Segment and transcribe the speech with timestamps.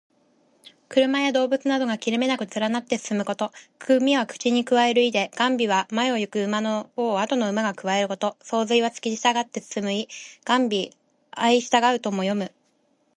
[0.89, 3.51] 車や動物などが切れ目なく連なって進むこと。
[3.77, 8.35] 「銜」は口にくわえる意で、「銜尾」は前を行く馬の尾をあとの馬がくわえること。
[8.41, 10.07] 「相随」はつきしたがって進む意。
[10.43, 10.91] 「銜尾
[11.61, 12.51] 相随う」とも読む。